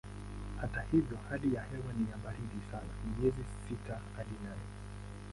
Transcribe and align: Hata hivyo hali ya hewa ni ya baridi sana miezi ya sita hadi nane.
Hata 0.59 0.81
hivyo 0.81 1.17
hali 1.29 1.53
ya 1.55 1.61
hewa 1.63 1.93
ni 1.93 2.11
ya 2.11 2.17
baridi 2.17 2.61
sana 2.71 2.93
miezi 3.17 3.41
ya 3.41 3.47
sita 3.69 3.99
hadi 4.17 4.33
nane. 4.43 4.67